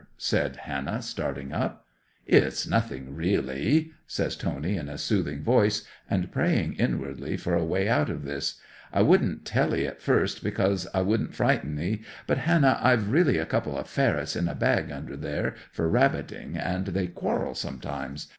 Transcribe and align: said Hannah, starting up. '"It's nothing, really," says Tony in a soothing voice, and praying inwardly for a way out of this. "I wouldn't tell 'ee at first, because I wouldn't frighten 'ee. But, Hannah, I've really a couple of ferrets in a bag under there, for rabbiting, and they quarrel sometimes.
said 0.17 0.55
Hannah, 0.55 1.03
starting 1.03 1.53
up. 1.53 1.85
'"It's 2.25 2.67
nothing, 2.67 3.13
really," 3.13 3.91
says 4.07 4.35
Tony 4.35 4.75
in 4.75 4.89
a 4.89 4.97
soothing 4.97 5.43
voice, 5.43 5.85
and 6.09 6.31
praying 6.31 6.73
inwardly 6.77 7.37
for 7.37 7.53
a 7.53 7.63
way 7.63 7.87
out 7.87 8.09
of 8.09 8.23
this. 8.23 8.59
"I 8.91 9.03
wouldn't 9.03 9.45
tell 9.45 9.75
'ee 9.75 9.85
at 9.85 10.01
first, 10.01 10.43
because 10.43 10.87
I 10.91 11.03
wouldn't 11.03 11.35
frighten 11.35 11.77
'ee. 11.79 12.01
But, 12.25 12.39
Hannah, 12.39 12.79
I've 12.81 13.11
really 13.11 13.37
a 13.37 13.45
couple 13.45 13.77
of 13.77 13.87
ferrets 13.87 14.35
in 14.35 14.47
a 14.47 14.55
bag 14.55 14.91
under 14.91 15.15
there, 15.15 15.53
for 15.71 15.87
rabbiting, 15.87 16.57
and 16.57 16.85
they 16.87 17.05
quarrel 17.05 17.53
sometimes. 17.53 18.29